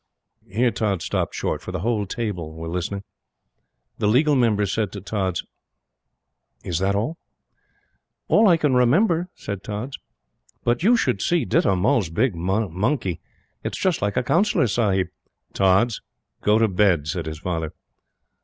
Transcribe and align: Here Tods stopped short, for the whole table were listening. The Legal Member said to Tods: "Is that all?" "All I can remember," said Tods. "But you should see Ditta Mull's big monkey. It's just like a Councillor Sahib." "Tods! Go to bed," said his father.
Here 0.49 0.71
Tods 0.71 1.05
stopped 1.05 1.35
short, 1.35 1.61
for 1.61 1.71
the 1.71 1.81
whole 1.81 2.07
table 2.07 2.53
were 2.53 2.67
listening. 2.67 3.03
The 3.99 4.07
Legal 4.07 4.33
Member 4.35 4.65
said 4.65 4.91
to 4.93 4.99
Tods: 5.01 5.45
"Is 6.63 6.79
that 6.79 6.95
all?" 6.95 7.19
"All 8.27 8.47
I 8.47 8.57
can 8.57 8.73
remember," 8.73 9.29
said 9.35 9.61
Tods. 9.63 9.99
"But 10.63 10.81
you 10.81 10.97
should 10.97 11.21
see 11.21 11.45
Ditta 11.45 11.75
Mull's 11.75 12.09
big 12.09 12.33
monkey. 12.35 13.21
It's 13.63 13.77
just 13.77 14.01
like 14.01 14.17
a 14.17 14.23
Councillor 14.23 14.65
Sahib." 14.65 15.09
"Tods! 15.53 16.01
Go 16.41 16.57
to 16.57 16.67
bed," 16.67 17.05
said 17.05 17.27
his 17.27 17.37
father. 17.37 17.71